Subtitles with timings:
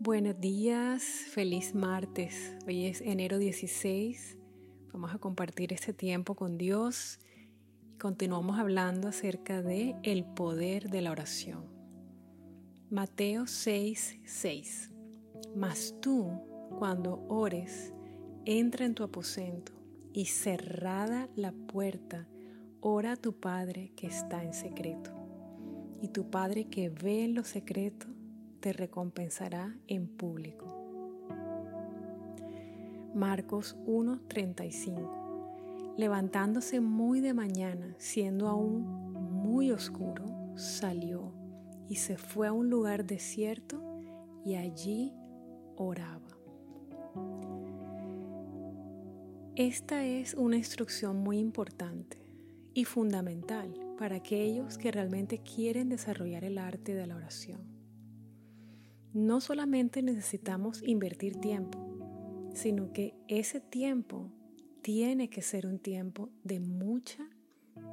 [0.00, 2.56] Buenos días, feliz martes.
[2.66, 4.36] Hoy es enero 16.
[4.92, 7.20] Vamos a compartir este tiempo con Dios
[7.94, 11.64] y continuamos hablando acerca de el poder de la oración.
[12.90, 14.90] Mateo 6, 6.
[15.54, 16.28] Mas tú,
[16.76, 17.94] cuando ores,
[18.44, 19.72] entra en tu aposento
[20.12, 22.28] y cerrada la puerta,
[22.80, 25.12] ora a tu Padre que está en secreto.
[26.02, 28.13] Y tu Padre que ve en lo secreto,
[28.64, 30.64] te recompensará en público.
[33.14, 40.24] Marcos 1:35 Levantándose muy de mañana, siendo aún muy oscuro,
[40.56, 41.30] salió
[41.90, 43.82] y se fue a un lugar desierto
[44.46, 45.12] y allí
[45.76, 46.22] oraba.
[49.56, 52.16] Esta es una instrucción muy importante
[52.72, 57.73] y fundamental para aquellos que realmente quieren desarrollar el arte de la oración
[59.14, 61.78] no solamente necesitamos invertir tiempo,
[62.52, 64.32] sino que ese tiempo
[64.82, 67.30] tiene que ser un tiempo de mucha,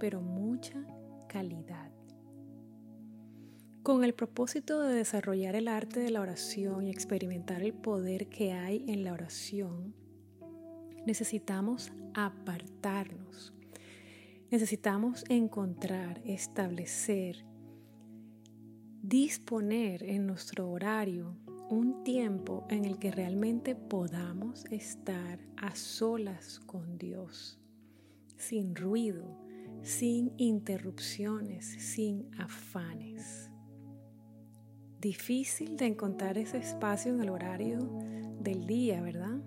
[0.00, 0.86] pero mucha
[1.28, 1.92] calidad.
[3.82, 8.52] Con el propósito de desarrollar el arte de la oración y experimentar el poder que
[8.52, 9.94] hay en la oración,
[11.06, 13.52] necesitamos apartarnos.
[14.50, 17.44] Necesitamos encontrar, establecer
[19.02, 21.36] disponer en nuestro horario
[21.68, 27.58] un tiempo en el que realmente podamos estar a solas con Dios,
[28.36, 29.40] sin ruido,
[29.82, 33.50] sin interrupciones, sin afanes.
[35.00, 37.80] Difícil de encontrar ese espacio en el horario
[38.38, 39.40] del día, ¿verdad?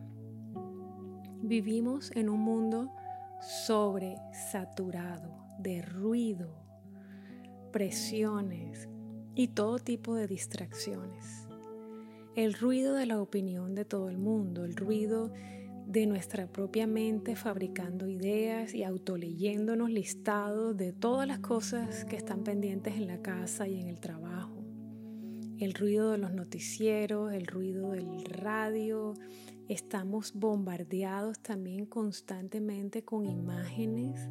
[1.41, 2.91] Vivimos en un mundo
[3.39, 6.61] sobresaturado de ruido,
[7.71, 8.89] presiones,
[9.35, 11.47] y todo tipo de distracciones.
[12.35, 15.31] El ruido de la opinión de todo el mundo, el ruido
[15.85, 22.43] de nuestra propia mente fabricando ideas y autoleyéndonos listados de todas las cosas que están
[22.43, 24.63] pendientes en la casa y en el trabajo.
[25.59, 29.13] El ruido de los noticieros, el ruido del radio.
[29.69, 34.29] Estamos bombardeados también constantemente con imágenes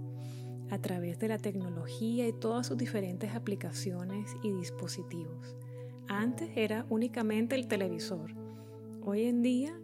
[0.71, 5.57] a través de la tecnología y todas sus diferentes aplicaciones y dispositivos.
[6.09, 8.35] Antes era únicamente el televisor.
[9.03, 9.79] Hoy en día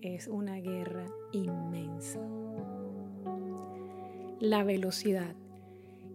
[0.00, 2.20] es una guerra inmensa.
[4.40, 5.34] La velocidad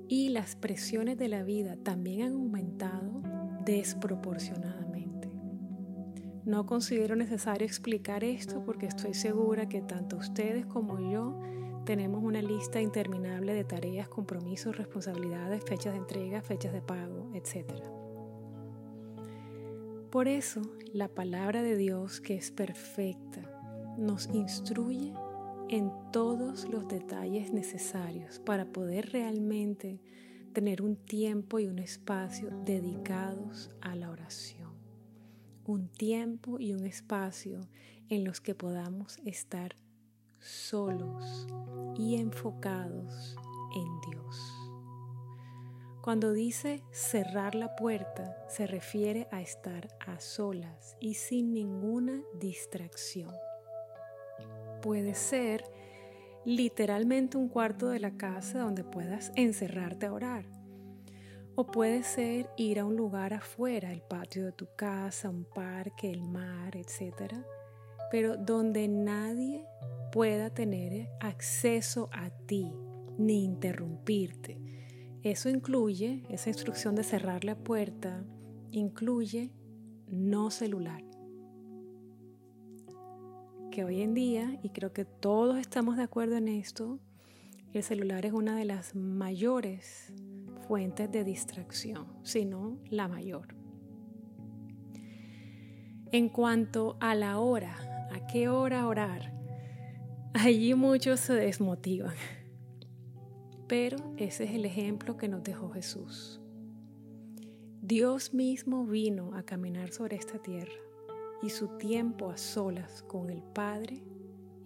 [0.07, 3.21] y las presiones de la vida también han aumentado
[3.65, 5.29] desproporcionadamente.
[6.45, 11.39] No considero necesario explicar esto porque estoy segura que tanto ustedes como yo
[11.85, 17.73] tenemos una lista interminable de tareas, compromisos, responsabilidades, fechas de entrega, fechas de pago, etc.
[20.11, 20.61] Por eso,
[20.93, 23.41] la palabra de Dios, que es perfecta,
[23.97, 25.13] nos instruye
[25.69, 30.01] en todos los detalles necesarios para poder realmente
[30.53, 34.71] tener un tiempo y un espacio dedicados a la oración.
[35.65, 37.61] Un tiempo y un espacio
[38.09, 39.75] en los que podamos estar
[40.41, 41.47] solos
[41.97, 43.37] y enfocados
[43.75, 44.61] en Dios.
[46.01, 53.31] Cuando dice cerrar la puerta, se refiere a estar a solas y sin ninguna distracción.
[54.81, 55.63] Puede ser
[56.43, 60.45] literalmente un cuarto de la casa donde puedas encerrarte a orar.
[61.53, 66.09] O puede ser ir a un lugar afuera, el patio de tu casa, un parque,
[66.09, 67.35] el mar, etc.
[68.11, 69.65] Pero donde nadie
[70.11, 72.71] pueda tener acceso a ti
[73.17, 74.59] ni interrumpirte.
[75.23, 78.23] Eso incluye, esa instrucción de cerrar la puerta,
[78.71, 79.51] incluye
[80.07, 81.03] no celular.
[83.71, 86.99] Que hoy en día, y creo que todos estamos de acuerdo en esto,
[87.73, 90.11] el celular es una de las mayores
[90.67, 93.55] fuentes de distracción, si no la mayor.
[96.11, 99.33] En cuanto a la hora, ¿a qué hora orar?
[100.33, 102.15] Allí muchos se desmotivan.
[103.67, 106.41] Pero ese es el ejemplo que nos dejó Jesús.
[107.81, 110.71] Dios mismo vino a caminar sobre esta tierra
[111.41, 114.03] y su tiempo a solas con el Padre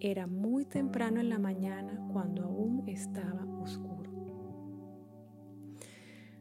[0.00, 4.10] era muy temprano en la mañana cuando aún estaba oscuro.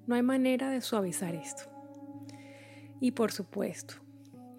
[0.05, 1.63] No hay manera de suavizar esto.
[2.99, 3.95] Y por supuesto,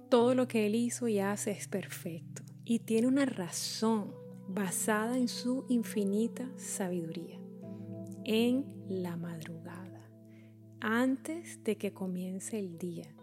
[0.08, 4.12] todo lo que Él hizo y hace es perfecto y tiene una razón
[4.48, 7.38] basada en su infinita sabiduría,
[8.24, 10.10] en la madrugada,
[10.80, 13.14] antes de que comience el día,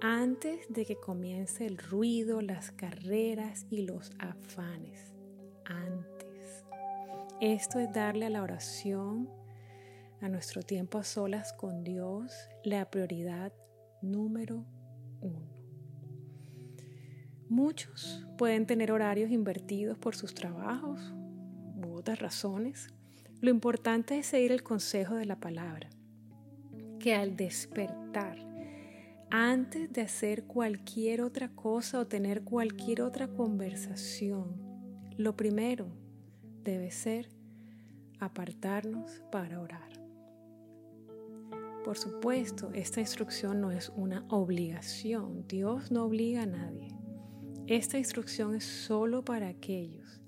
[0.00, 5.14] antes de que comience el ruido, las carreras y los afanes.
[5.64, 6.64] Antes.
[7.40, 9.30] Esto es darle a la oración,
[10.20, 12.32] a nuestro tiempo a solas con Dios,
[12.64, 13.52] la prioridad
[14.02, 14.64] número
[15.20, 15.59] uno.
[17.50, 21.12] Muchos pueden tener horarios invertidos por sus trabajos
[21.74, 22.86] u otras razones.
[23.40, 25.90] Lo importante es seguir el consejo de la palabra,
[27.00, 28.38] que al despertar,
[29.32, 34.54] antes de hacer cualquier otra cosa o tener cualquier otra conversación,
[35.16, 35.88] lo primero
[36.62, 37.30] debe ser
[38.20, 39.90] apartarnos para orar.
[41.84, 45.48] Por supuesto, esta instrucción no es una obligación.
[45.48, 46.99] Dios no obliga a nadie.
[47.70, 50.20] Esta instrucción es solo para aquellos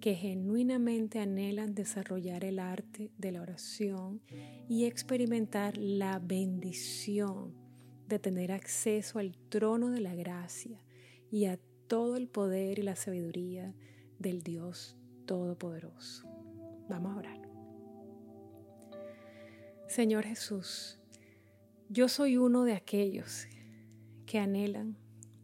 [0.00, 4.20] que genuinamente anhelan desarrollar el arte de la oración
[4.68, 7.54] y experimentar la bendición
[8.08, 10.84] de tener acceso al trono de la gracia
[11.30, 11.56] y a
[11.86, 13.76] todo el poder y la sabiduría
[14.18, 16.26] del Dios Todopoderoso.
[16.88, 17.42] Vamos a orar.
[19.86, 20.98] Señor Jesús,
[21.88, 23.46] yo soy uno de aquellos
[24.26, 24.96] que anhelan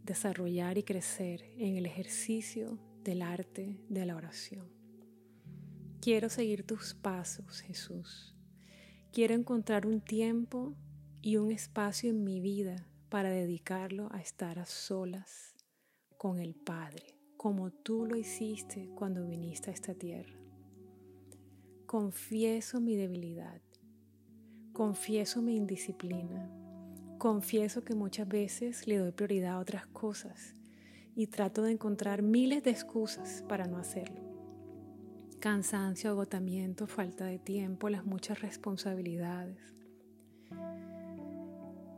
[0.08, 4.68] desarrollar y crecer en el ejercicio del arte de la oración.
[6.00, 8.34] Quiero seguir tus pasos, Jesús.
[9.12, 10.74] Quiero encontrar un tiempo
[11.22, 15.54] y un espacio en mi vida para dedicarlo a estar a solas
[16.16, 20.34] con el Padre, como tú lo hiciste cuando viniste a esta tierra.
[21.86, 23.62] Confieso mi debilidad
[24.78, 26.48] Confieso mi indisciplina.
[27.18, 30.54] Confieso que muchas veces le doy prioridad a otras cosas
[31.14, 34.22] y trato de encontrar miles de excusas para no hacerlo.
[35.40, 39.58] Cansancio, agotamiento, falta de tiempo, las muchas responsabilidades.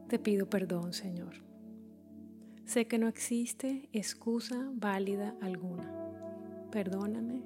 [0.09, 1.35] Te pido perdón, Señor.
[2.65, 5.93] Sé que no existe excusa válida alguna.
[6.71, 7.43] Perdóname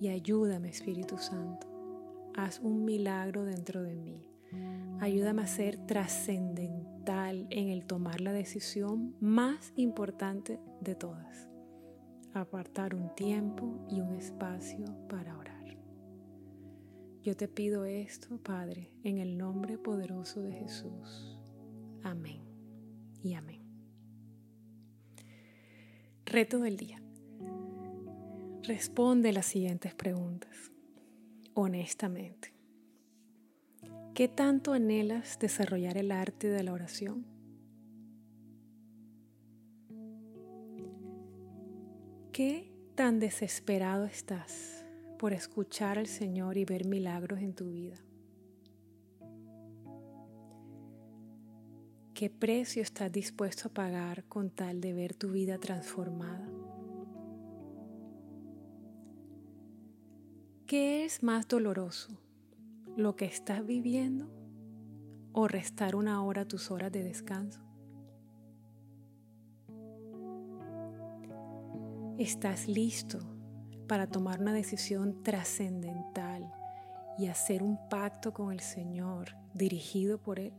[0.00, 1.78] y ayúdame, Espíritu Santo
[2.38, 4.27] haz un milagro dentro de mí.
[5.00, 11.48] Ayúdame a ser trascendental en el tomar la decisión más importante de todas.
[12.34, 15.58] Apartar un tiempo y un espacio para orar.
[17.22, 21.38] Yo te pido esto, Padre, en el nombre poderoso de Jesús.
[22.02, 22.42] Amén
[23.22, 23.62] y amén.
[26.24, 27.02] Reto del día.
[28.62, 30.72] Responde las siguientes preguntas
[31.58, 32.57] honestamente.
[34.18, 37.24] ¿Qué tanto anhelas desarrollar el arte de la oración?
[42.32, 44.84] ¿Qué tan desesperado estás
[45.20, 47.94] por escuchar al Señor y ver milagros en tu vida?
[52.12, 56.48] ¿Qué precio estás dispuesto a pagar con tal de ver tu vida transformada?
[60.66, 62.18] ¿Qué es más doloroso?
[62.98, 64.28] ¿Lo que estás viviendo
[65.32, 67.60] o restar una hora a tus horas de descanso?
[72.18, 73.20] ¿Estás listo
[73.86, 76.52] para tomar una decisión trascendental
[77.16, 80.54] y hacer un pacto con el Señor dirigido por Él?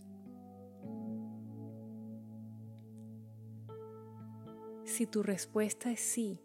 [4.86, 6.39] Si tu respuesta es sí,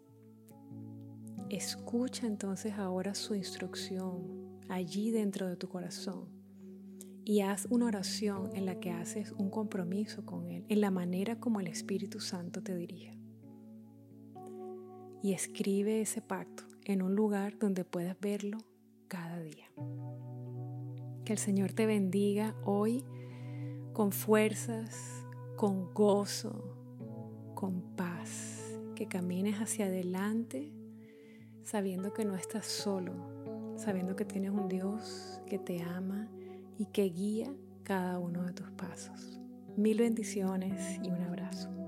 [1.49, 4.34] Escucha entonces ahora su instrucción
[4.69, 6.29] allí dentro de tu corazón
[7.25, 11.39] y haz una oración en la que haces un compromiso con Él, en la manera
[11.39, 13.17] como el Espíritu Santo te dirige.
[15.23, 18.59] Y escribe ese pacto en un lugar donde puedas verlo
[19.07, 19.71] cada día.
[21.25, 23.03] Que el Señor te bendiga hoy
[23.93, 25.25] con fuerzas,
[25.57, 28.61] con gozo, con paz,
[28.93, 30.71] que camines hacia adelante
[31.65, 33.13] sabiendo que no estás solo,
[33.85, 36.27] sabiendo que tienes un Dios que te ama
[36.79, 39.39] y que guía cada uno de tus pasos.
[39.77, 41.84] Mil bendiciones y un abrazo.